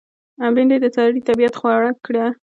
بېنډۍ 0.55 0.77
د 0.81 0.85
سړي 0.95 1.19
طبیعت 1.27 1.53
خوړه 1.59 1.91
ده 2.15 2.25